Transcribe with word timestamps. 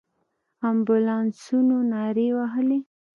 امبولانسونو 0.69 1.77
نارې 1.91 2.27
وهلې. 2.37 2.79